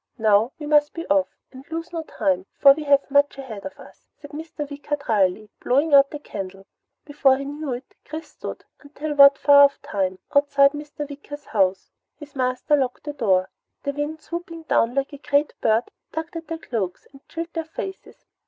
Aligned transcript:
"Now 0.17 0.51
we 0.57 0.65
must 0.65 0.95
be 0.95 1.05
off 1.11 1.27
and 1.51 1.63
lose 1.69 1.93
no 1.93 2.01
time, 2.01 2.47
for 2.57 2.71
we 2.73 2.85
have 2.85 3.11
much 3.11 3.37
ahead 3.37 3.67
of 3.67 3.79
us," 3.79 4.09
said 4.19 4.31
Mr. 4.31 4.67
Wicker 4.67 4.95
drily, 4.95 5.51
blowing 5.59 5.93
out 5.93 6.09
the 6.09 6.17
candle. 6.17 6.65
Before 7.05 7.37
he 7.37 7.45
knew 7.45 7.73
it, 7.73 7.93
Chris 8.03 8.27
stood 8.29 8.65
until 8.79 9.13
what 9.13 9.37
far 9.37 9.65
off 9.65 9.79
time? 9.83 10.17
outside 10.35 10.71
Mr. 10.71 11.07
Wicker's 11.07 11.45
house. 11.45 11.91
His 12.15 12.35
master 12.35 12.75
locked 12.75 13.03
the 13.03 13.13
door. 13.13 13.51
The 13.83 13.91
wind, 13.93 14.21
swooping 14.23 14.63
down 14.63 14.95
like 14.95 15.11
some 15.11 15.19
great 15.21 15.53
bird, 15.61 15.83
tugged 16.11 16.35
at 16.35 16.47
their 16.47 16.57
cloaks 16.57 17.05
and 17.13 17.21
chilled 17.29 17.53
their 17.53 17.65
faces. 17.65 18.25